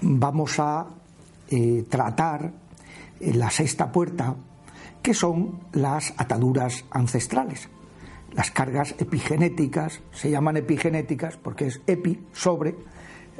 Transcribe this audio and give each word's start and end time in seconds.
vamos 0.00 0.58
a 0.58 0.86
eh, 1.50 1.84
tratar 1.88 2.52
la 3.20 3.50
sexta 3.50 3.90
puerta, 3.90 4.34
que 5.02 5.14
son 5.14 5.60
las 5.72 6.12
ataduras 6.16 6.84
ancestrales. 6.90 7.68
Las 8.32 8.50
cargas 8.50 8.94
epigenéticas 8.98 10.00
se 10.12 10.30
llaman 10.30 10.56
epigenéticas 10.58 11.36
porque 11.36 11.66
es 11.66 11.80
epi 11.86 12.26
sobre 12.32 12.76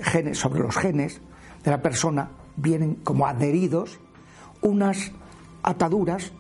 genes, 0.01 0.39
sobre 0.39 0.61
los 0.61 0.77
genes 0.77 1.21
de 1.63 1.71
la 1.71 1.83
persona 1.83 2.31
vienen 2.57 2.97
como 2.97 3.27
adheridos 3.27 4.01
unas 4.63 5.13
ataduras 5.63 6.33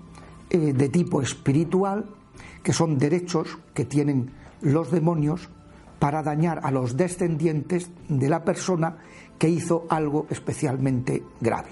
eh, 0.51 0.73
de 0.73 0.89
tipo 0.89 1.23
espiritual 1.23 2.07
que 2.63 2.73
son 2.73 2.99
derechos 2.99 3.59
que 3.75 3.85
tienen 3.85 4.33
los 4.61 4.91
demonios 4.91 5.51
para 5.99 6.23
dañar 6.23 6.61
a 6.63 6.71
los 6.71 6.97
descendientes 6.97 7.91
de 8.09 8.29
la 8.29 8.45
persona 8.45 8.99
que 9.39 9.49
hizo 9.49 9.87
algo 9.89 10.27
especialmente 10.31 11.23
grave. 11.41 11.69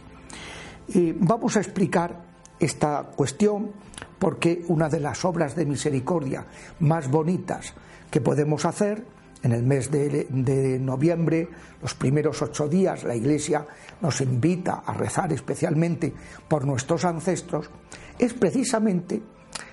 Y 0.88 1.12
vamos 1.12 1.56
a 1.56 1.60
explicar 1.60 2.24
esta 2.58 3.02
cuestión 3.14 3.72
porque 4.18 4.64
una 4.68 4.88
de 4.88 5.00
las 5.00 5.24
obras 5.24 5.54
de 5.56 5.66
misericordia 5.66 6.46
más 6.80 7.10
bonitas 7.10 7.74
que 8.10 8.20
podemos 8.20 8.64
hacer 8.64 9.04
en 9.42 9.52
el 9.52 9.62
mes 9.62 9.90
de, 9.90 10.78
noviembre, 10.80 11.48
los 11.80 11.94
primeros 11.94 12.42
ocho 12.42 12.68
días, 12.68 13.04
la 13.04 13.14
Iglesia 13.14 13.66
nos 14.00 14.20
invita 14.20 14.82
a 14.84 14.94
rezar 14.94 15.32
especialmente 15.32 16.12
por 16.48 16.66
nuestros 16.66 17.04
ancestros, 17.04 17.70
es 18.18 18.32
precisamente 18.34 19.22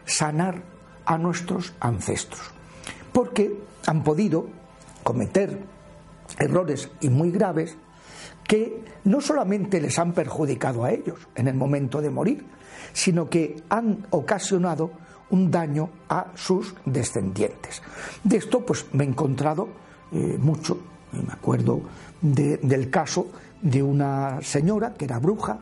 sanar 0.05 0.61
a 1.05 1.17
nuestros 1.17 1.73
ancestros, 1.79 2.51
porque 3.11 3.51
han 3.85 4.03
podido 4.03 4.47
cometer 5.03 5.59
errores 6.39 6.89
y 7.01 7.09
muy 7.09 7.31
graves 7.31 7.77
que 8.43 8.83
no 9.05 9.21
solamente 9.21 9.81
les 9.81 9.97
han 9.99 10.13
perjudicado 10.13 10.83
a 10.83 10.91
ellos 10.91 11.19
en 11.35 11.47
el 11.47 11.55
momento 11.55 12.01
de 12.01 12.09
morir, 12.09 12.45
sino 12.93 13.29
que 13.29 13.63
han 13.69 14.05
ocasionado 14.09 14.91
un 15.29 15.49
daño 15.49 15.89
a 16.09 16.27
sus 16.35 16.75
descendientes. 16.85 17.81
De 18.23 18.37
esto 18.37 18.65
pues 18.65 18.85
me 18.93 19.03
he 19.03 19.07
encontrado 19.07 19.69
eh, 20.11 20.37
mucho, 20.39 20.79
me 21.11 21.31
acuerdo 21.31 21.81
del 22.21 22.89
caso 22.89 23.27
de 23.61 23.83
una 23.83 24.41
señora 24.41 24.93
que 24.93 25.05
era 25.05 25.19
bruja 25.19 25.59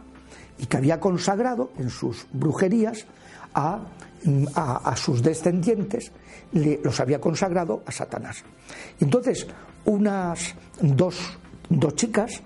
y 0.57 0.66
que 0.66 0.78
había 0.78 1.00
consagrado 1.00 1.72
en 1.78 1.90
sus 1.90 2.28
brujerías 2.31 3.06
a, 3.53 3.79
a, 4.56 4.95
sus 4.95 5.22
descendientes, 5.22 6.12
los 6.51 7.00
había 7.00 7.19
consagrado 7.19 7.84
a 7.85 7.91
Satanás. 7.91 8.44
Entonces, 9.00 9.47
unas 9.85 10.53
dos, 10.81 11.17
dos 11.69 11.95
chicas 11.95 12.41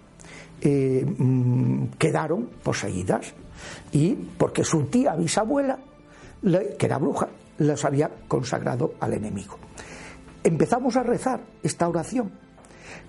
eh, 0.62 1.06
mm, 1.06 1.88
quedaron 1.98 2.50
poseídas 2.64 3.34
y 3.92 4.14
porque 4.14 4.64
su 4.64 4.86
tía 4.86 5.16
bisabuela, 5.16 5.78
que 6.42 6.86
era 6.86 6.98
bruja, 6.98 7.28
las 7.60 7.84
había 7.86 8.10
consagrado 8.28 8.96
al 9.00 9.14
enemigo. 9.14 9.58
Empezamos 10.44 10.96
a 10.96 11.04
rezar 11.04 11.42
esta 11.64 11.88
oración. 11.88 12.32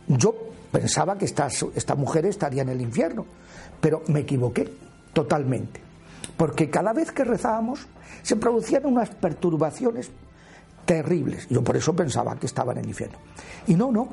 Yo 0.08 0.34
pensaba 0.72 1.18
que 1.18 1.24
esta, 1.24 1.48
esta 1.74 1.94
mujer 1.94 2.26
estaría 2.26 2.62
en 2.62 2.70
el 2.70 2.80
infierno, 2.80 3.26
pero 3.80 4.02
me 4.08 4.20
equivoqué 4.20 4.68
totalmente, 5.12 5.80
porque 6.36 6.70
cada 6.70 6.92
vez 6.92 7.12
que 7.12 7.24
rezábamos 7.24 7.86
se 8.22 8.36
producían 8.36 8.86
unas 8.86 9.10
perturbaciones 9.10 10.10
terribles. 10.84 11.48
Yo 11.48 11.62
por 11.62 11.76
eso 11.76 11.94
pensaba 11.94 12.36
que 12.36 12.46
estaba 12.46 12.72
en 12.72 12.78
el 12.78 12.88
infierno. 12.88 13.18
Y 13.66 13.74
no, 13.74 13.90
no, 13.90 14.08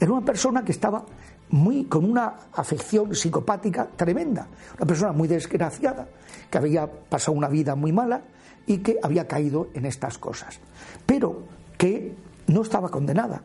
era 0.00 0.12
una 0.12 0.24
persona 0.24 0.64
que 0.64 0.72
estaba 0.72 1.04
muy, 1.50 1.84
con 1.84 2.04
una 2.04 2.34
afección 2.52 3.14
psicopática 3.14 3.86
tremenda, 3.94 4.48
una 4.76 4.86
persona 4.86 5.12
muy 5.12 5.28
desgraciada, 5.28 6.08
que 6.50 6.58
había 6.58 6.90
pasado 6.90 7.36
una 7.36 7.48
vida 7.48 7.74
muy 7.74 7.92
mala 7.92 8.22
y 8.66 8.78
que 8.78 8.98
había 9.02 9.28
caído 9.28 9.68
en 9.74 9.84
estas 9.84 10.18
cosas, 10.18 10.58
pero 11.04 11.44
que 11.76 12.14
no 12.46 12.62
estaba 12.62 12.88
condenada 12.88 13.42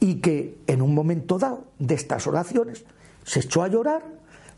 y 0.00 0.16
que 0.16 0.58
en 0.66 0.82
un 0.82 0.94
momento 0.94 1.38
dado 1.38 1.64
de 1.78 1.94
estas 1.94 2.26
oraciones 2.26 2.84
se 3.24 3.40
echó 3.40 3.62
a 3.62 3.68
llorar 3.68 4.02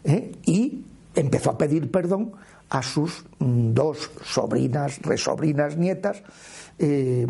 ¿eh? 0.05 0.33
y 0.45 0.85
empezó 1.15 1.51
a 1.51 1.59
pedir 1.59 1.91
perdón 1.91 2.33
a 2.75 2.83
sus 2.83 3.25
mm, 3.39 3.73
dos 3.73 4.11
sobrinas, 4.23 5.01
resobrinas, 5.03 5.77
nietas, 5.77 6.23
eh, 6.79 7.27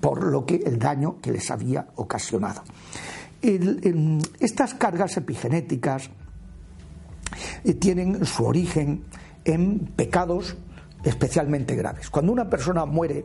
por 0.00 0.24
lo 0.24 0.44
que 0.44 0.56
el 0.56 0.78
daño 0.78 1.20
que 1.20 1.32
les 1.32 1.50
había 1.50 1.86
ocasionado 1.96 2.62
estas 3.42 4.74
cargas 4.74 5.16
epigenéticas 5.16 6.10
eh, 7.64 7.74
tienen 7.74 8.24
su 8.26 8.44
origen 8.44 9.04
en 9.44 9.78
pecados 9.96 10.56
especialmente 11.04 11.74
graves. 11.74 12.10
Cuando 12.10 12.32
una 12.32 12.50
persona 12.50 12.84
muere 12.84 13.24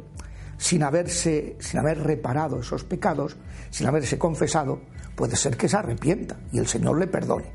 sin 0.57 0.84
haberse, 0.84 1.57
sin 1.59 1.80
haber 1.80 2.00
reparado 2.02 2.62
esos 2.62 2.86
pecados, 2.86 3.36
sin 3.69 3.88
haberse 3.88 4.18
confesado, 4.18 4.80
puede 5.16 5.36
ser 5.36 5.57
que 5.57 5.68
se 5.68 5.75
arrepienta 5.75 6.38
y 6.53 6.59
el 6.59 6.68
Señor 6.68 6.97
le 6.97 7.07
perdone, 7.07 7.52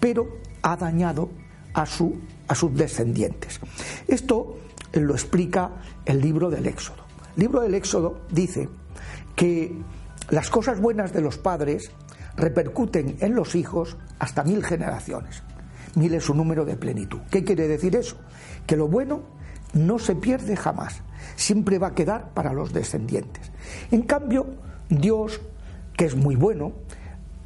pero 0.00 0.38
ha 0.62 0.76
dañado 0.76 1.30
a, 1.74 1.86
su, 1.86 2.18
a 2.48 2.54
sus 2.54 2.74
descendientes. 2.74 3.60
Esto 4.08 4.58
lo 4.92 5.14
explica 5.14 5.70
el 6.04 6.20
libro 6.20 6.50
del 6.50 6.66
Éxodo. 6.66 7.04
El 7.36 7.42
libro 7.42 7.60
del 7.60 7.74
Éxodo 7.74 8.22
dice 8.30 8.68
que 9.36 9.76
las 10.30 10.50
cosas 10.50 10.80
buenas 10.80 11.12
de 11.12 11.20
los 11.22 11.38
padres 11.38 11.90
repercuten 12.36 13.16
en 13.20 13.34
los 13.34 13.54
hijos 13.54 13.96
hasta 14.18 14.44
mil 14.44 14.64
generaciones. 14.64 15.42
Mil 15.94 16.14
es 16.14 16.24
su 16.24 16.34
número 16.34 16.64
de 16.64 16.76
plenitud. 16.76 17.20
¿Qué 17.30 17.44
quiere 17.44 17.66
decir 17.66 17.96
eso? 17.96 18.16
Que 18.66 18.76
lo 18.76 18.88
bueno 18.88 19.22
no 19.72 19.98
se 19.98 20.14
pierde 20.14 20.56
jamás, 20.56 21.00
siempre 21.36 21.78
va 21.78 21.88
a 21.88 21.94
quedar 21.94 22.30
para 22.30 22.52
los 22.52 22.72
descendientes. 22.72 23.50
En 23.90 24.02
cambio, 24.02 24.46
Dios, 24.88 25.40
que 25.96 26.06
es 26.06 26.16
muy 26.16 26.36
bueno, 26.36 26.72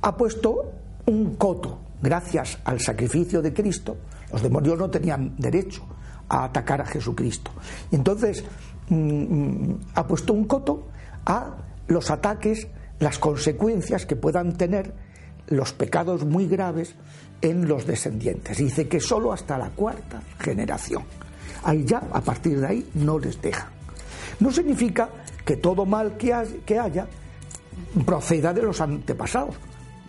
ha 0.01 0.17
puesto 0.17 0.73
un 1.07 1.37
coto. 1.37 1.81
Gracias 2.03 2.59
al 2.65 2.81
sacrificio 2.81 3.41
de 3.41 3.55
Cristo, 3.55 3.97
los 4.35 4.43
demonios 4.43 4.77
no 4.77 4.91
tenían 4.91 5.37
derecho 5.39 5.87
a 6.29 6.43
atacar 6.43 6.81
a 6.81 6.87
Jesucristo. 6.87 7.53
Entonces, 7.93 8.45
mm, 8.89 8.97
mm, 8.97 9.81
ha 9.95 10.05
puesto 10.09 10.33
un 10.33 10.45
coto 10.47 10.89
a 11.25 11.55
los 11.87 12.11
ataques 12.11 12.67
las 12.99 13.21
consecuencias 13.21 14.07
que 14.07 14.17
puedan 14.17 14.57
tener 14.57 14.93
los 15.47 15.73
pecados 15.73 16.25
muy 16.25 16.49
graves 16.49 16.97
en 17.41 17.69
los 17.69 17.87
descendientes. 17.87 18.59
Dice 18.59 18.89
que 18.89 18.99
solo 18.99 19.33
hasta 19.33 19.57
la 19.57 19.71
cuarta 19.71 20.21
generación. 20.41 21.05
Ahí 21.63 21.85
ya, 21.85 22.03
a 22.13 22.21
partir 22.21 22.59
de 22.59 22.67
ahí, 22.67 22.91
no 22.95 23.21
les 23.21 23.41
deja. 23.41 23.69
No 24.41 24.51
significa 24.51 25.09
que 25.45 25.59
todo 25.59 25.87
mal 25.87 26.17
que 26.17 26.35
haya 26.81 27.07
proceda 28.05 28.53
de 28.53 28.63
los 28.63 28.81
antepasados. 28.81 29.55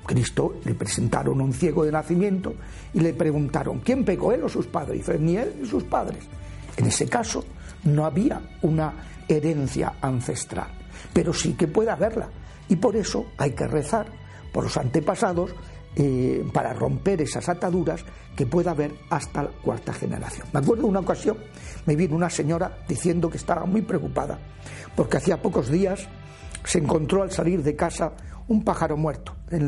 Cristo 0.06 0.56
le 0.64 0.74
presentaron 0.76 1.40
a 1.42 1.44
un 1.44 1.54
ciego 1.54 1.84
de 1.84 1.92
nacimiento 1.92 2.54
y 2.94 3.00
le 3.00 3.14
preguntaron, 3.14 3.80
¿quién 3.80 4.06
pecó 4.06 4.32
él 4.32 4.44
o 4.44 4.50
sus 4.50 4.68
padres? 4.68 5.08
Y 5.08 5.20
ni 5.20 5.38
él 5.38 5.56
ni 5.62 5.68
sus 5.68 5.84
padres. 5.84 6.24
En 6.78 6.86
ese 6.86 7.08
caso 7.08 7.44
no 7.86 8.06
había 8.06 8.42
una 8.62 8.94
herencia 9.28 9.94
ancestral, 10.02 10.70
pero 11.14 11.34
sí 11.34 11.54
que 11.54 11.68
puede 11.68 11.92
haberla. 11.92 12.30
Y 12.68 12.76
por 12.76 12.96
eso 12.96 13.28
hay 13.38 13.52
que 13.52 13.68
rezar 13.68 14.08
por 14.52 14.64
los 14.64 14.78
antepasados 14.78 15.52
eh, 15.96 16.44
para 16.54 16.74
romper 16.74 17.22
esas 17.22 17.48
ataduras 17.48 18.04
que 18.36 18.46
pueda 18.46 18.72
haber 18.72 18.94
hasta 19.10 19.44
la 19.44 19.50
cuarta 19.50 19.94
generación. 19.94 20.48
Me 20.52 20.60
acuerdo 20.60 20.84
de 20.84 20.90
una 20.90 21.00
ocasión, 21.00 21.38
me 21.86 21.96
vino 21.96 22.16
una 22.16 22.30
señora 22.30 22.80
diciendo 22.88 23.30
que 23.30 23.38
estaba 23.38 23.66
muy 23.66 23.82
preocupada 23.82 24.38
porque 24.96 25.18
hacía 25.18 25.42
pocos 25.42 25.70
días 25.70 26.08
se 26.66 26.80
encontró 26.80 27.22
al 27.24 27.32
salir 27.32 27.64
de 27.64 27.76
casa 27.76 28.12
un 28.48 28.64
pájaro 28.64 28.98
muerto 28.98 29.36
en 29.50 29.68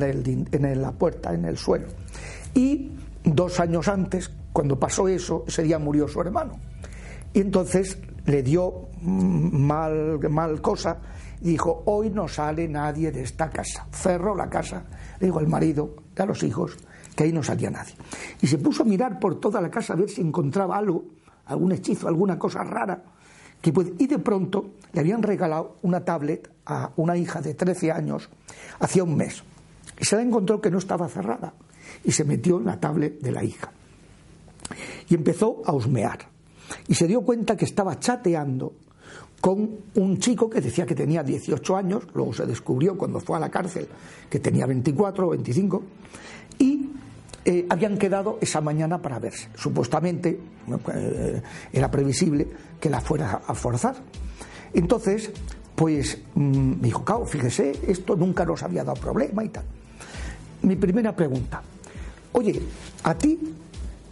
la, 0.81 0.91
puerta, 0.91 1.33
en 1.33 1.45
el 1.45 1.57
suelo. 1.57 1.88
Y 2.53 2.91
dos 3.24 3.59
años 3.59 3.88
antes, 3.88 4.31
cuando 4.53 4.79
pasó 4.79 5.07
eso, 5.07 5.44
ese 5.47 5.63
día 5.63 5.79
murió 5.79 6.07
su 6.07 6.21
hermano. 6.21 6.59
Y 7.33 7.41
entonces 7.41 7.97
le 8.25 8.44
dio 8.44 8.89
mal, 9.01 10.19
mal 10.29 10.62
cosa 10.62 10.97
y 11.41 11.51
dijo, 11.51 11.83
hoy 11.85 12.09
no 12.09 12.27
sale 12.27 12.68
nadie 12.68 13.12
de 13.12 13.21
esta 13.21 13.50
casa. 13.50 13.88
Cerró 13.91 14.35
la 14.35 14.50
casa, 14.50 14.83
le 15.19 15.27
dijo 15.27 15.39
al 15.39 15.47
marido 15.47 15.95
a 16.18 16.25
los 16.25 16.41
hijos 16.44 16.77
que 17.15 17.23
ahí 17.23 17.33
no 17.33 17.44
salía 17.44 17.69
nadie. 17.69 17.94
Y 18.41 18.47
se 18.47 18.57
puso 18.57 18.83
a 18.83 18.85
mirar 18.85 19.19
por 19.19 19.39
toda 19.39 19.59
la 19.59 19.69
casa 19.69 19.94
a 19.94 19.95
ver 19.95 20.09
si 20.09 20.21
encontraba 20.21 20.77
algo, 20.77 21.03
algún 21.45 21.71
hechizo, 21.71 22.07
alguna 22.07 22.38
cosa 22.38 22.63
rara. 22.63 23.03
Que 23.62 23.74
Y 23.98 24.07
de 24.07 24.19
pronto 24.19 24.71
le 24.94 25.00
habían 25.00 25.24
regalado 25.24 25.77
una 25.81 26.04
tablet 26.04 26.50
a 26.65 26.92
una 26.98 27.18
hija 27.18 27.42
de 27.42 27.54
13 27.54 27.92
años 27.92 28.30
hacía 28.80 29.04
un 29.04 29.15
mes. 29.15 29.44
Y 30.00 30.06
se 30.06 30.15
la 30.15 30.21
encontró 30.21 30.62
que 30.62 30.69
no 30.69 30.77
estaba 30.77 31.07
cerrada. 31.07 31.54
Y 32.04 32.12
se 32.12 32.24
metió 32.24 32.57
en 32.57 32.65
la 32.65 32.80
tablet 32.80 33.19
de 33.21 33.31
la 33.31 33.44
hija. 33.44 33.71
Y 35.09 35.15
empezó 35.15 35.62
a 35.65 35.74
husmear. 35.74 36.19
Y 36.88 36.95
se 36.95 37.07
dio 37.07 37.21
cuenta 37.21 37.56
que 37.56 37.65
estaba 37.65 38.00
chateando 38.00 38.74
con 39.39 39.69
un 39.95 40.18
chico 40.18 40.50
que 40.50 40.62
decía 40.62 40.86
que 40.86 40.95
tenía 40.95 41.24
18 41.24 41.77
años, 41.77 42.07
luego 42.13 42.33
se 42.33 42.45
descubrió 42.45 42.98
cuando 42.98 43.19
fue 43.19 43.38
a 43.38 43.39
la 43.39 43.50
cárcel 43.50 43.88
que 44.30 44.39
tenía 44.39 44.65
24 44.65 45.27
o 45.27 45.30
25, 45.30 45.83
y 46.59 46.89
eh, 47.49 47.65
habían 47.69 47.97
quedado 47.97 48.39
esa 48.41 48.59
mañana 48.59 49.01
para 49.01 49.19
verse. 49.19 49.47
Supuestamente 49.55 50.38
eh, 50.94 51.41
era 51.71 51.89
previsible 51.89 52.45
que 52.77 52.89
la 52.89 52.99
fuera 52.99 53.41
a 53.47 53.55
forzar. 53.55 53.95
Entonces, 54.73 55.31
pues 55.73 56.17
mm, 56.35 56.41
me 56.81 56.88
dijo, 56.88 57.05
claro, 57.05 57.25
fíjese, 57.25 57.71
esto 57.88 58.17
nunca 58.17 58.44
nos 58.44 58.63
había 58.63 58.83
dado 58.83 58.99
problema 58.99 59.45
y 59.45 59.47
tal. 59.47 59.63
Mi 60.63 60.75
primera 60.75 61.15
pregunta, 61.15 61.61
oye, 62.33 62.61
¿a 63.03 63.17
ti 63.17 63.39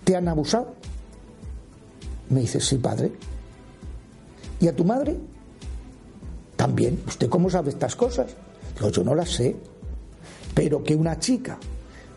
te 0.06 0.16
han 0.16 0.30
abusado? 0.30 0.74
Me 2.30 2.40
dice, 2.40 2.62
sí, 2.62 2.78
padre. 2.78 3.12
¿Y 4.62 4.70
a 4.70 4.74
tu 4.74 4.86
madre? 4.86 5.18
También. 6.56 7.04
¿Usted 7.06 7.28
cómo 7.28 7.50
sabe 7.50 7.72
estas 7.72 7.98
cosas? 7.98 8.34
Digo, 8.76 8.92
yo 8.92 9.04
no 9.04 9.14
las 9.14 9.30
sé. 9.30 9.58
Pero 10.54 10.82
que 10.82 10.96
una 10.96 11.20
chica 11.20 11.60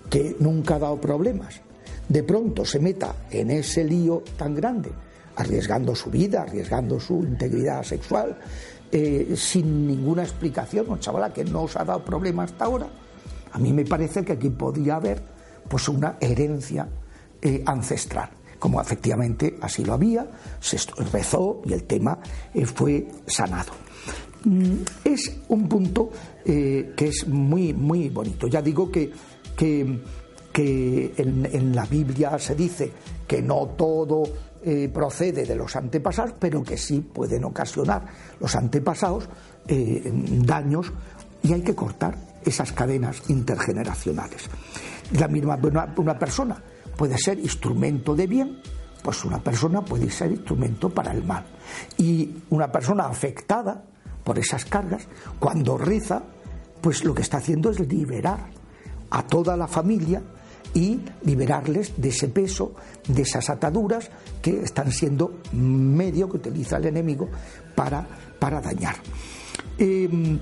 que 0.09 0.37
nunca 0.41 0.77
ha 0.77 0.79
dado 0.79 1.01
problemas, 1.01 1.61
de 2.09 2.23
pronto 2.23 2.65
se 2.65 2.81
meta 2.81 3.15
en 3.31 3.51
ese 3.51 3.85
lío 3.85 4.23
tan 4.37 4.55
grande, 4.55 4.91
arriesgando 5.37 5.95
su 5.95 6.11
vida, 6.11 6.43
arriesgando 6.43 6.99
su 6.99 7.23
integridad 7.23 7.83
sexual, 7.83 8.39
eh, 8.91 9.35
sin 9.37 9.87
ninguna 9.87 10.23
explicación, 10.23 10.87
una 10.89 10.99
chavala 10.99 11.33
que 11.33 11.45
no 11.45 11.63
os 11.63 11.77
ha 11.77 11.85
dado 11.85 12.03
problemas 12.03 12.53
hasta 12.53 12.65
ahora, 12.65 12.89
a 13.53 13.59
mí 13.59 13.73
me 13.73 13.85
parece 13.85 14.25
que 14.25 14.33
aquí 14.33 14.49
podría 14.49 14.97
haber 14.97 15.23
pues 15.69 15.89
una 15.89 16.17
herencia 16.21 16.89
eh, 17.43 17.63
ancestral 17.67 18.31
como 18.59 18.81
efectivamente 18.81 19.57
así 19.61 19.85
lo 19.85 19.93
había, 19.93 20.27
se 20.59 20.79
rezó 21.13 21.63
y 21.65 21.75
el 21.75 21.85
tema 21.85 22.19
eh, 22.53 22.67
fue 22.67 23.07
sanado. 23.25 23.71
Mm, 24.43 24.79
es 25.05 25.39
un 25.47 25.69
punto 25.69 26.11
que 26.45 26.95
es 26.99 27.29
muy, 27.29 27.75
muy 27.75 28.09
bonito. 28.09 28.49
Ya 28.49 28.61
digo 28.63 28.91
que, 28.91 29.13
que, 29.59 31.15
en, 31.17 31.75
la 31.75 31.85
Biblia 31.85 32.39
se 32.39 32.55
dice 32.55 32.93
que 33.27 33.43
no 33.43 33.75
todo 33.77 34.23
eh, 34.65 34.89
procede 34.93 35.45
de 35.45 35.57
los 35.57 35.75
antepasados, 35.77 36.35
pero 36.39 36.63
que 36.63 36.77
sí 36.77 37.01
pueden 37.01 37.45
ocasionar 37.45 38.07
los 38.41 38.55
antepasados 38.55 39.29
daños 39.67 40.91
y 41.43 41.53
hay 41.53 41.61
que 41.61 41.75
cortar 41.75 42.17
esas 42.43 42.73
cadenas 42.73 43.23
intergeneracionales. 43.29 44.49
La 45.19 45.29
misma 45.29 45.59
una 45.97 46.19
persona 46.19 46.63
puede 46.97 47.19
ser 47.19 47.39
instrumento 47.39 48.15
de 48.15 48.27
bien, 48.27 48.61
pues 49.03 49.25
una 49.25 49.43
persona 49.43 49.85
puede 49.85 50.11
ser 50.11 50.33
instrumento 50.33 50.89
para 50.89 51.13
el 51.13 51.25
mal. 51.25 51.45
Y 51.99 52.43
una 52.51 52.73
persona 52.73 53.07
afectada 53.07 53.85
por 54.25 54.39
esas 54.39 54.65
cargas, 54.65 55.07
cuando 55.39 55.77
reza, 55.77 56.23
pues 56.81 57.05
lo 57.05 57.15
que 57.15 57.23
está 57.23 57.39
haciendo 57.39 57.71
es 57.71 57.81
liberar 57.81 58.58
a 59.11 59.23
toda 59.27 59.57
la 59.57 59.67
familia 59.67 60.23
y 60.75 61.01
liberarles 61.25 61.93
de 61.97 62.09
ese 62.11 62.29
peso, 62.29 62.75
de 63.07 63.23
esas 63.23 63.49
ataduras 63.51 64.11
que 64.43 64.63
están 64.63 64.93
siendo 64.93 65.41
medio 65.53 66.29
que 66.29 66.37
utiliza 66.37 66.77
el 66.77 66.87
enemigo 66.87 67.29
para, 67.75 68.07
para 68.39 68.61
dañar. 68.61 68.97
Em, 69.79 70.39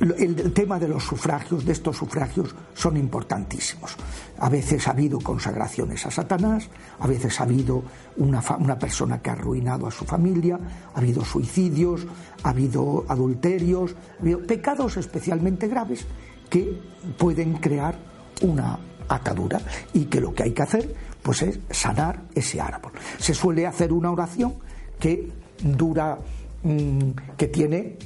el 0.00 0.52
tema 0.52 0.80
de 0.80 0.88
los 0.88 1.04
sufragios, 1.04 1.64
de 1.64 1.70
estos 1.70 1.96
sufragios, 1.96 2.52
son 2.74 2.96
importantísimos. 2.96 3.94
A 4.38 4.48
veces 4.48 4.88
ha 4.88 4.90
habido 4.90 5.20
consagraciones 5.20 6.04
a 6.04 6.10
Satanás, 6.10 6.68
a 6.98 7.06
veces 7.06 7.38
ha 7.38 7.44
habido 7.44 7.84
una, 8.16 8.42
una, 8.58 8.76
persona 8.76 9.22
que 9.22 9.30
ha 9.30 9.34
arruinado 9.34 9.86
a 9.86 9.92
su 9.92 10.04
familia, 10.04 10.58
ha 10.92 10.98
habido 10.98 11.24
suicidios, 11.24 12.04
ha 12.42 12.48
habido 12.48 13.04
adulterios, 13.06 13.94
ha 14.18 14.22
habido 14.22 14.44
pecados 14.44 14.96
especialmente 14.96 15.68
graves 15.68 16.04
que 16.52 16.78
pueden 17.16 17.54
crear 17.54 17.96
una 18.42 18.78
atadura 19.08 19.58
y 19.94 20.04
que 20.04 20.20
lo 20.20 20.34
que 20.34 20.42
hay 20.42 20.52
que 20.52 20.60
hacer 20.60 20.94
pues 21.22 21.40
es 21.40 21.58
sanar 21.70 22.24
ese 22.34 22.60
árbol. 22.60 22.92
Se 23.18 23.32
suele 23.32 23.66
hacer 23.66 23.90
una 23.90 24.10
oración 24.10 24.56
que 25.00 25.30
dura, 25.62 26.18
mm, 26.62 27.10
que 27.38 27.46
tiene 27.46 27.96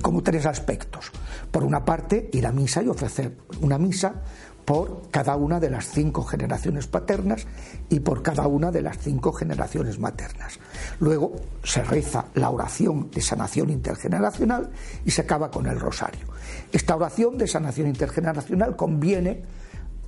como 0.00 0.22
tres 0.22 0.46
aspectos. 0.46 1.10
Por 1.50 1.64
una 1.64 1.84
parte, 1.84 2.30
ir 2.32 2.46
a 2.46 2.52
misa 2.52 2.80
y 2.80 2.86
ofrecer 2.86 3.36
una 3.60 3.76
misa 3.76 4.22
por 4.66 5.02
cada 5.12 5.36
una 5.36 5.60
de 5.60 5.70
las 5.70 5.88
cinco 5.88 6.24
generaciones 6.24 6.88
paternas 6.88 7.46
y 7.88 8.00
por 8.00 8.22
cada 8.22 8.48
una 8.48 8.72
de 8.72 8.82
las 8.82 8.98
cinco 8.98 9.32
generaciones 9.32 9.98
maternas. 10.00 10.58
Luego 10.98 11.36
se 11.62 11.82
reza 11.84 12.26
la 12.34 12.50
oración 12.50 13.10
de 13.12 13.22
sanación 13.22 13.70
intergeneracional 13.70 14.70
y 15.04 15.12
se 15.12 15.22
acaba 15.22 15.50
con 15.50 15.66
el 15.66 15.78
rosario. 15.78 16.26
Esta 16.72 16.96
oración 16.96 17.38
de 17.38 17.46
sanación 17.46 17.86
intergeneracional 17.86 18.74
conviene 18.74 19.42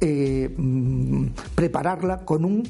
eh, 0.00 0.52
mm, 0.54 1.26
prepararla 1.54 2.24
con 2.24 2.44
un 2.44 2.68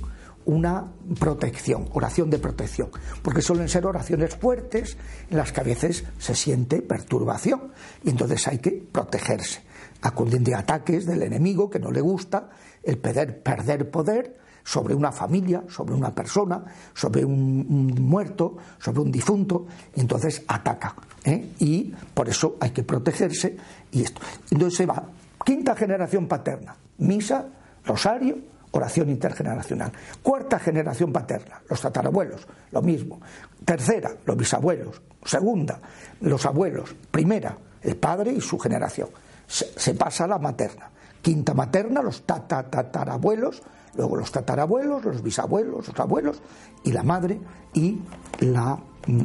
una 0.49 0.87
protección, 1.21 1.91
oración 1.93 2.31
de 2.31 2.39
protección, 2.39 2.89
porque 3.21 3.43
suelen 3.43 3.69
ser 3.69 3.85
oraciones 3.85 4.35
fuertes 4.35 4.97
en 5.31 5.37
las 5.37 5.53
que 5.53 5.61
a 5.61 5.65
veces 5.65 6.05
se 6.19 6.35
siente 6.35 6.81
perturbación 6.81 7.71
y 8.03 8.09
entonces 8.09 8.49
hay 8.49 8.59
que 8.59 8.71
protegerse. 8.91 9.68
Acunden 10.03 10.45
de 10.45 10.55
ataques 10.55 11.07
del 11.07 11.23
enemigo 11.23 11.69
que 11.69 11.79
no 11.79 11.91
le 11.91 12.01
gusta 12.01 12.51
el 12.83 12.99
perder, 12.99 13.43
perder 13.43 13.91
poder 13.91 14.37
sobre 14.69 14.95
una 14.95 15.11
familia, 15.11 15.65
sobre 15.69 15.95
una 15.95 16.15
persona, 16.15 16.63
sobre 16.93 17.25
un, 17.25 17.87
muerto, 18.03 18.59
sobre 18.79 19.01
un 19.01 19.11
difunto, 19.11 19.67
entonces 19.97 20.43
ataca. 20.47 20.95
¿eh? 21.25 21.53
Y 21.59 21.93
por 22.13 22.29
eso 22.29 22.57
hay 22.61 22.71
que 22.71 22.83
protegerse 22.83 23.57
y 23.91 24.03
esto. 24.03 24.21
Entonces 24.51 24.77
se 24.77 24.87
va. 24.87 25.03
Quinta 25.43 25.75
generación 25.75 26.29
paterna, 26.29 26.77
misa, 26.99 27.47
rosario, 27.87 28.37
oración 28.73 29.09
intergeneracional. 29.09 29.91
Cuarta 30.23 30.59
generación 30.59 31.13
paterna, 31.13 31.63
los 31.71 31.81
tatarabuelos, 31.81 32.47
lo 32.71 32.83
mismo. 32.83 33.21
Tercera, 33.65 34.11
los 34.27 34.37
bisabuelos. 34.37 35.01
Segunda, 35.25 35.81
los 36.21 36.45
abuelos. 36.45 36.95
Primera, 37.11 37.57
el 37.81 37.97
padre 37.97 38.33
y 38.33 38.41
su 38.43 38.59
generación. 38.59 39.09
Se, 39.49 39.95
pasa 39.95 40.25
a 40.25 40.29
la 40.29 40.39
materna. 40.39 40.91
Quinta 41.23 41.55
materna, 41.55 42.03
los 42.03 42.23
tatarabuelos, 42.23 43.63
luego 43.97 44.17
los 44.17 44.31
tatarabuelos, 44.31 45.05
los 45.05 45.23
bisabuelos, 45.23 45.89
los 45.89 45.99
abuelos 45.99 46.41
y 46.85 46.93
la 46.93 47.03
madre 47.03 47.41
y 47.73 47.99
la, 48.41 48.79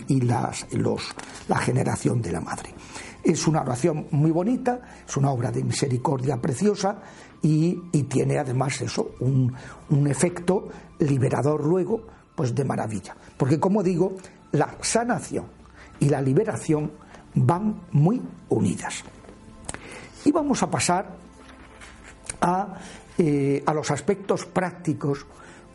y 0.07 0.21
las, 0.21 0.65
los, 0.73 1.03
la 1.47 1.57
generación 1.57 2.21
de 2.21 2.31
la 2.31 2.41
madre. 2.41 2.73
Es 3.23 3.47
una 3.47 3.61
oración 3.61 4.07
muy 4.11 4.31
bonita, 4.31 4.79
es 5.07 5.15
una 5.17 5.31
obra 5.31 5.51
de 5.51 5.63
misericordia 5.63 6.41
preciosa 6.41 6.97
y, 7.41 7.75
tiene 8.03 8.39
además 8.39 8.81
eso, 8.81 9.11
un, 9.19 9.53
un, 9.89 10.07
efecto 10.07 10.69
liberador 10.99 11.65
luego, 11.65 12.01
pues 12.35 12.55
de 12.55 12.63
maravilla. 12.63 13.15
Porque 13.37 13.59
como 13.59 13.83
digo, 13.83 14.13
la 14.53 14.75
sanación 14.81 15.45
y 15.99 16.09
la 16.09 16.21
liberación 16.21 16.91
van 17.35 17.81
muy 17.91 18.21
unidas. 18.49 19.03
Y 20.25 20.31
vamos 20.31 20.63
a 20.63 20.69
pasar 20.69 21.15
a, 22.41 22.79
eh, 23.17 23.63
a 23.65 23.73
los 23.73 23.91
aspectos 23.91 24.45
prácticos 24.45 25.25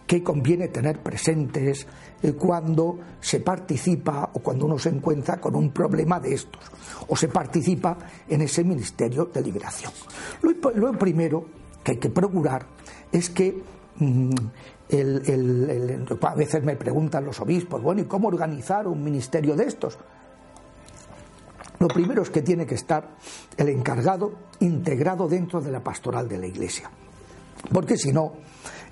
que 0.09 0.23
conviene 0.23 0.69
tener 0.69 1.03
presentes 1.03 1.87
eh, 2.23 2.33
cuando 2.33 2.99
se 3.21 3.41
participa 3.41 4.31
o 4.33 4.41
cuando 4.41 4.65
uno 4.65 4.79
se 4.79 4.89
encuentra 4.89 5.39
con 5.39 5.55
un 5.55 5.71
problema 5.71 6.19
de 6.19 6.33
estos 6.33 6.63
o 7.07 7.15
se 7.15 7.29
participa 7.29 7.97
en 8.27 8.41
ese 8.41 8.65
ministerio 8.65 9.27
de 9.27 9.43
liberación. 9.43 9.93
Lo, 10.43 10.93
primero 10.93 11.45
que 11.85 11.93
hay 11.93 11.99
que 11.99 12.09
procurar 12.09 12.67
es 13.13 13.29
que 13.29 13.63
mm, 13.97 14.31
a 16.23 16.35
veces 16.35 16.65
me 16.65 16.77
preguntan 16.77 17.27
los 17.27 17.39
obispos, 17.41 17.83
bueno, 17.83 18.01
¿y 18.01 18.05
cómo 18.05 18.29
organizar 18.29 18.89
un 18.89 19.05
ministerio 19.05 19.55
de 19.55 19.65
estos? 19.65 19.99
Lo 21.79 21.89
primero 21.89 22.23
es 22.23 22.31
que 22.31 22.43
tiene 22.43 22.67
que 22.67 22.75
estar 22.75 23.17
el 23.57 23.69
encargado 23.69 24.33
integrado 24.61 25.29
dentro 25.29 25.61
de 25.61 25.71
la 25.71 25.83
pastoral 25.83 26.29
de 26.29 26.39
la 26.39 26.47
Iglesia, 26.47 26.91
porque 27.73 27.97
si 27.97 28.13
no, 28.13 28.33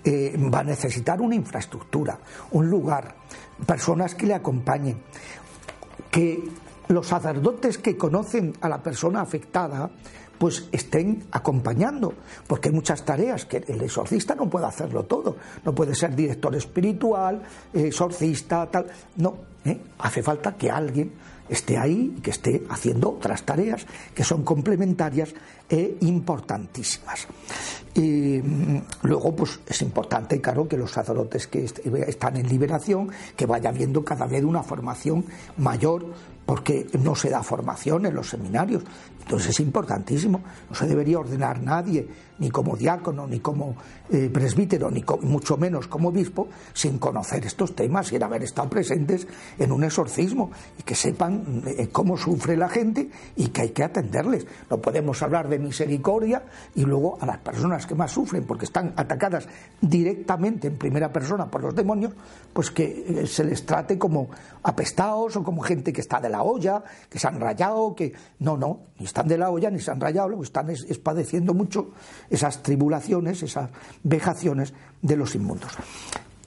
eh, 0.04 0.36
va 0.52 0.60
a 0.60 0.64
necesitar 0.64 1.20
una 1.20 1.34
infraestructura, 1.34 2.18
un 2.52 2.70
lugar, 2.70 3.16
personas 3.66 4.14
que 4.14 4.26
le 4.26 4.34
acompañen, 4.34 5.02
que 6.10 6.44
los 6.88 7.08
sacerdotes 7.08 7.78
que 7.78 7.96
conocen 7.96 8.52
a 8.60 8.68
la 8.68 8.82
persona 8.82 9.20
afectada 9.20 9.90
pues 10.38 10.68
estén 10.70 11.24
acompañando, 11.32 12.12
porque 12.46 12.68
hay 12.68 12.74
muchas 12.74 13.04
tareas 13.04 13.46
que 13.46 13.64
el 13.66 13.80
exorcista 13.82 14.34
no 14.34 14.48
puede 14.48 14.66
hacerlo 14.66 15.04
todo, 15.04 15.36
no 15.64 15.74
puede 15.74 15.94
ser 15.94 16.14
director 16.14 16.54
espiritual, 16.54 17.42
exorcista, 17.72 18.66
tal, 18.70 18.86
no, 19.16 19.34
¿eh? 19.64 19.80
hace 19.98 20.22
falta 20.22 20.54
que 20.54 20.70
alguien 20.70 21.12
esté 21.48 21.78
ahí, 21.78 22.16
que 22.22 22.30
esté 22.30 22.62
haciendo 22.68 23.10
otras 23.10 23.42
tareas 23.42 23.86
que 24.14 24.24
son 24.24 24.44
complementarias 24.44 25.34
e 25.68 25.98
importantísimas. 26.00 27.26
Y 27.94 28.40
mm, 28.42 28.82
luego, 29.02 29.34
pues 29.34 29.60
es 29.66 29.82
importante, 29.82 30.40
claro, 30.40 30.68
que 30.68 30.76
los 30.76 30.92
sacerdotes 30.92 31.46
que 31.46 31.64
están 31.64 32.36
en 32.36 32.48
liberación, 32.48 33.10
que 33.36 33.46
vaya 33.46 33.70
viendo 33.72 34.04
cada 34.04 34.26
vez 34.26 34.44
una 34.44 34.62
formación 34.62 35.24
mayor, 35.58 36.06
porque 36.44 36.86
no 37.00 37.14
se 37.14 37.30
da 37.30 37.42
formación 37.42 38.06
en 38.06 38.14
los 38.14 38.28
seminarios. 38.28 38.84
Entonces 39.22 39.50
es 39.50 39.60
importantísimo. 39.60 40.42
No 40.70 40.76
se 40.76 40.86
debería 40.86 41.18
ordenar 41.18 41.60
nadie, 41.60 42.06
ni 42.38 42.50
como 42.50 42.76
diácono, 42.76 43.26
ni 43.26 43.40
como 43.40 43.76
eh, 44.10 44.30
presbítero, 44.32 44.90
ni 44.90 45.04
mucho 45.22 45.56
menos 45.56 45.88
como 45.88 46.08
obispo, 46.10 46.48
sin 46.72 46.98
conocer 46.98 47.44
estos 47.46 47.74
temas 47.74 48.12
y 48.12 48.22
haber 48.22 48.42
estado 48.42 48.68
presentes 48.68 49.26
en 49.58 49.72
un 49.72 49.84
exorcismo 49.84 50.50
y 50.78 50.82
que 50.82 50.94
sepan 50.94 51.62
eh, 51.66 51.88
cómo 51.90 52.16
sufre 52.16 52.56
la 52.56 52.68
gente 52.68 53.10
y 53.36 53.48
que 53.48 53.62
hay 53.62 53.70
que 53.70 53.84
atenderles. 53.84 54.46
No 54.70 54.78
podemos 54.78 55.22
hablar 55.22 55.48
de 55.48 55.58
misericordia 55.58 56.44
y 56.74 56.84
luego 56.84 57.18
a 57.20 57.26
las 57.26 57.38
personas 57.38 57.86
que 57.86 57.94
más 57.94 58.12
sufren 58.12 58.44
porque 58.44 58.64
están 58.64 58.92
atacadas 58.96 59.48
directamente 59.80 60.68
en 60.68 60.76
primera 60.76 61.12
persona 61.12 61.46
por 61.46 61.62
los 61.62 61.74
demonios, 61.74 62.12
pues 62.52 62.70
que 62.70 63.04
eh, 63.22 63.26
se 63.26 63.44
les 63.44 63.64
trate 63.64 63.98
como 63.98 64.28
apestados 64.62 65.36
o 65.36 65.42
como 65.42 65.62
gente 65.62 65.92
que 65.92 66.00
está 66.00 66.20
de 66.20 66.28
la 66.28 66.42
olla, 66.42 66.82
que 67.08 67.18
se 67.18 67.28
han 67.28 67.40
rayado, 67.40 67.94
que 67.94 68.12
no, 68.40 68.56
no, 68.56 68.80
ni 68.98 69.06
están 69.06 69.28
de 69.28 69.38
la 69.38 69.50
olla 69.50 69.70
ni 69.70 69.80
se 69.80 69.90
han 69.90 70.00
rayado, 70.00 70.42
están 70.42 70.70
es, 70.70 70.98
padeciendo 70.98 71.54
mucho 71.54 71.90
esas 72.30 72.62
tribulaciones, 72.62 73.42
esas 73.42 73.70
vejaciones 74.02 74.74
de 75.02 75.16
los 75.16 75.34
inmundos. 75.34 75.72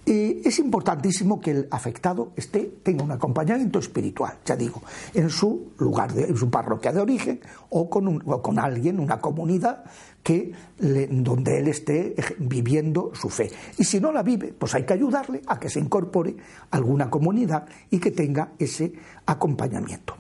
Es 0.06 0.58
importantísimo 0.58 1.40
que 1.40 1.52
el 1.52 1.68
afectado 1.70 2.32
esté, 2.36 2.80
tenga 2.82 3.04
un 3.04 3.12
acompañamiento 3.12 3.78
espiritual, 3.78 4.40
ya 4.44 4.56
digo, 4.56 4.82
en 5.14 5.30
su 5.30 5.74
lugar, 5.78 6.12
de, 6.14 6.24
en 6.24 6.36
su 6.36 6.50
parroquia 6.50 6.92
de 6.92 7.00
origen 7.00 7.40
o 7.70 7.88
con, 7.88 8.18
con 8.20 8.58
alguien, 8.58 9.00
una 9.00 9.20
comunidad 9.20 9.84
que 10.24 10.52
donde 10.80 11.60
él 11.60 11.68
esté 11.68 12.16
viviendo 12.40 13.12
su 13.14 13.30
fe. 13.30 13.52
Y 13.78 13.84
si 13.84 14.00
no 14.00 14.12
la 14.12 14.24
vive, 14.24 14.52
pues 14.58 14.74
hay 14.74 14.84
que 14.84 14.94
ayudarle 14.94 15.44
a 15.46 15.60
que 15.60 15.70
se 15.70 15.80
incorpore 15.80 16.36
a 16.72 16.78
alguna 16.78 17.08
comunidad 17.08 17.68
y 17.92 18.00
que 18.00 18.10
tenga 18.10 18.54
ese 18.58 18.92
acompañamiento. 19.28 20.16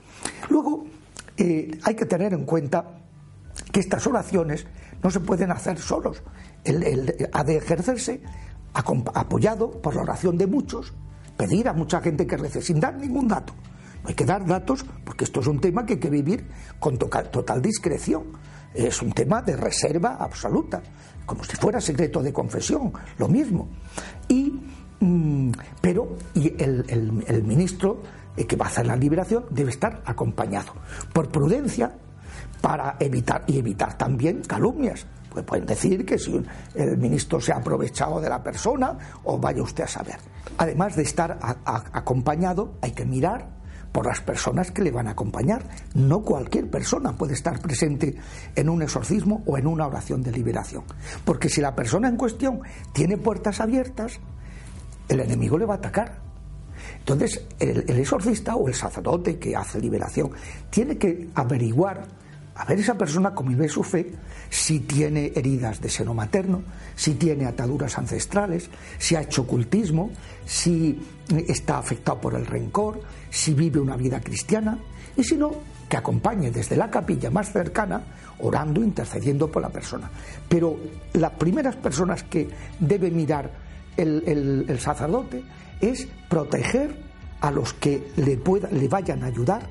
Luego, 0.49 0.85
eh, 1.35 1.71
hay 1.81 1.95
que 1.95 2.05
tener 2.05 2.33
en 2.33 2.45
cuenta 2.45 2.99
que 3.71 3.79
estas 3.79 4.05
oraciones 4.05 4.67
no 5.03 5.09
se 5.09 5.19
pueden 5.19 5.51
hacer 5.51 5.79
solos. 5.79 6.21
ha 7.33 7.43
de 7.43 7.57
ejercerse 7.57 8.21
apoyado 8.73 9.71
por 9.81 9.95
la 9.95 10.01
oración 10.01 10.37
de 10.37 10.47
muchos, 10.47 10.93
pedir 11.37 11.67
a 11.67 11.73
mucha 11.73 12.01
gente 12.01 12.27
que 12.27 12.37
rece 12.37 12.61
sin 12.61 12.79
dar 12.79 12.95
ningún 12.95 13.27
dato. 13.27 13.53
No 14.03 14.09
hay 14.09 14.15
que 14.15 14.25
dar 14.25 14.45
datos 14.45 14.85
porque 15.03 15.25
esto 15.25 15.41
es 15.41 15.47
un 15.47 15.59
tema 15.59 15.85
que 15.85 15.93
hay 15.93 15.99
que 15.99 16.09
vivir 16.09 16.47
con 16.79 16.97
total 16.97 17.61
discreción. 17.61 18.23
Es 18.73 19.01
un 19.01 19.11
tema 19.11 19.41
de 19.41 19.55
reserva 19.55 20.17
absoluta, 20.19 20.81
como 21.25 21.43
si 21.43 21.55
fuera 21.57 21.81
secreto 21.81 22.21
de 22.21 22.31
confesión, 22.31 22.93
lo 23.17 23.27
mismo. 23.27 23.67
Y, 24.27 24.53
mm, 24.99 25.51
pero 25.81 26.15
y 26.35 26.53
el, 26.61 27.43
ministro 27.43 28.01
eh, 28.37 28.45
que 28.45 28.55
va 28.55 28.65
a 28.65 28.69
hacer 28.69 28.85
la 28.85 28.95
liberación 28.95 29.45
debe 29.49 29.71
estar 29.71 30.01
acompañado 30.05 30.73
por 31.11 31.29
prudencia 31.29 31.93
para 32.61 32.97
evitar 32.99 33.43
y 33.47 33.57
evitar 33.57 33.97
también 33.97 34.41
calumnias 34.41 35.05
pues 35.29 35.45
pueden 35.45 35.65
decir 35.65 36.05
que 36.05 36.17
si 36.17 36.43
el 36.73 36.97
ministro 36.97 37.39
se 37.39 37.53
ha 37.53 37.57
aprovechado 37.57 38.19
de 38.19 38.29
la 38.29 38.41
persona 38.41 38.97
o 39.23 39.37
vaya 39.37 39.61
usted 39.61 39.83
a 39.83 39.87
saber. 39.87 40.17
Además 40.57 40.95
de 40.95 41.03
estar 41.03 41.37
acompañado, 41.65 42.73
hay 42.81 42.91
que 42.91 43.05
mirar 43.05 43.59
por 43.91 44.05
las 44.05 44.21
personas 44.21 44.71
que 44.71 44.81
le 44.81 44.91
van 44.91 45.07
a 45.07 45.11
acompañar. 45.11 45.63
No 45.93 46.21
cualquier 46.21 46.69
persona 46.69 47.13
puede 47.13 47.33
estar 47.33 47.59
presente 47.59 48.15
en 48.55 48.69
un 48.69 48.81
exorcismo 48.81 49.43
o 49.45 49.57
en 49.57 49.67
una 49.67 49.87
oración 49.87 50.21
de 50.21 50.31
liberación. 50.31 50.83
Porque 51.25 51.49
si 51.49 51.61
la 51.61 51.75
persona 51.75 52.07
en 52.07 52.17
cuestión 52.17 52.61
tiene 52.93 53.17
puertas 53.17 53.61
abiertas, 53.61 54.19
el 55.07 55.19
enemigo 55.19 55.57
le 55.57 55.65
va 55.65 55.75
a 55.75 55.77
atacar. 55.77 56.21
Entonces, 56.99 57.45
el, 57.59 57.85
el 57.87 57.99
exorcista 57.99 58.55
o 58.55 58.67
el 58.67 58.73
sacerdote 58.73 59.37
que 59.37 59.55
hace 59.55 59.79
liberación 59.79 60.31
tiene 60.69 60.97
que 60.97 61.29
averiguar 61.35 62.07
a 62.59 62.65
ver 62.65 62.77
esa 62.77 62.95
persona 62.95 63.33
cómo 63.33 63.51
vive 63.51 63.69
su 63.69 63.83
fe, 63.83 64.11
si 64.49 64.81
tiene 64.81 65.31
heridas 65.33 65.79
de 65.79 65.87
seno 65.87 66.13
materno, 66.13 66.61
si 66.93 67.13
tiene 67.13 67.45
ataduras 67.45 67.97
ancestrales, 67.97 68.69
si 68.97 69.15
ha 69.15 69.21
hecho 69.21 69.43
ocultismo, 69.43 70.11
si 70.45 70.99
está 71.47 71.77
afectado 71.77 72.19
por 72.19 72.35
el 72.35 72.45
rencor, 72.45 72.99
si 73.29 73.53
vive 73.53 73.79
una 73.79 73.95
vida 73.95 74.19
cristiana, 74.19 74.77
y 75.15 75.23
si 75.23 75.37
no, 75.37 75.51
que 75.87 75.95
acompañe 75.95 76.51
desde 76.51 76.75
la 76.75 76.91
capilla 76.91 77.31
más 77.31 77.49
cercana, 77.49 78.03
orando, 78.39 78.83
intercediendo 78.83 79.49
por 79.49 79.61
la 79.61 79.69
persona. 79.69 80.11
Pero 80.49 80.77
las 81.13 81.31
primeras 81.31 81.77
personas 81.77 82.23
que 82.23 82.49
debe 82.77 83.09
mirar 83.09 83.51
el, 83.95 84.65
el 84.67 84.79
sacerdote 84.81 85.45
es 85.79 86.09
proteger 86.27 87.08
a 87.41 87.51
los 87.51 87.73
que 87.73 88.11
le, 88.17 88.37
pueda, 88.37 88.69
le 88.71 88.87
vayan 88.87 89.23
a 89.23 89.27
ayudar 89.27 89.61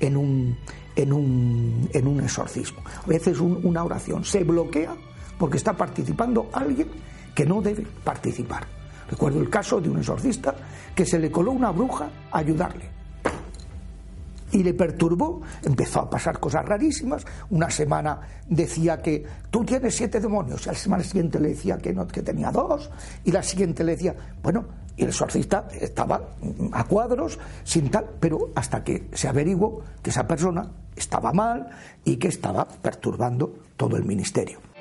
en 0.00 0.16
un, 0.16 0.56
en 0.96 1.12
un, 1.12 1.88
en 1.92 2.06
un 2.06 2.20
exorcismo. 2.20 2.80
A 3.04 3.06
veces 3.06 3.40
una 3.40 3.84
oración 3.84 4.24
se 4.24 4.44
bloquea 4.44 4.94
porque 5.38 5.56
está 5.56 5.72
participando 5.72 6.48
alguien 6.52 6.88
que 7.34 7.44
no 7.44 7.60
debe 7.60 7.86
participar. 8.04 8.66
Recuerdo 9.10 9.40
el 9.40 9.50
caso 9.50 9.80
de 9.80 9.90
un 9.90 9.98
exorcista 9.98 10.54
que 10.94 11.04
se 11.04 11.18
le 11.18 11.30
coló 11.30 11.52
una 11.52 11.70
bruja 11.70 12.08
a 12.30 12.38
ayudarle. 12.38 12.93
Y 14.54 14.62
le 14.62 14.72
perturbó, 14.72 15.42
empezó 15.64 16.00
a 16.00 16.08
pasar 16.08 16.38
cosas 16.38 16.64
rarísimas. 16.64 17.24
Una 17.50 17.68
semana 17.68 18.20
decía 18.48 19.02
que 19.02 19.24
tú 19.50 19.64
tienes 19.64 19.96
siete 19.96 20.20
demonios, 20.20 20.64
y 20.64 20.68
la 20.68 20.74
semana 20.74 21.02
siguiente 21.02 21.40
le 21.40 21.48
decía 21.48 21.76
que, 21.76 21.92
no, 21.92 22.06
que 22.06 22.22
tenía 22.22 22.52
dos, 22.52 22.88
y 23.24 23.32
la 23.32 23.42
siguiente 23.42 23.82
le 23.82 23.92
decía, 23.92 24.14
bueno, 24.42 24.64
y 24.96 25.02
el 25.02 25.08
exorcista 25.08 25.66
estaba 25.80 26.20
a 26.70 26.84
cuadros, 26.84 27.36
sin 27.64 27.90
tal, 27.90 28.06
pero 28.20 28.50
hasta 28.54 28.84
que 28.84 29.08
se 29.12 29.26
averiguó 29.26 29.82
que 30.00 30.10
esa 30.10 30.26
persona 30.26 30.70
estaba 30.94 31.32
mal 31.32 31.68
y 32.04 32.16
que 32.16 32.28
estaba 32.28 32.64
perturbando 32.64 33.54
todo 33.76 33.96
el 33.96 34.04
ministerio. 34.04 34.73